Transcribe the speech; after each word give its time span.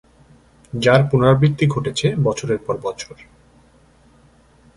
যার 0.73 1.01
পুনরাবৃত্তি 1.09 1.65
ঘটেছে 1.67 2.07
বছরের 2.23 2.59
পর 2.65 2.75
বছর। 2.77 3.15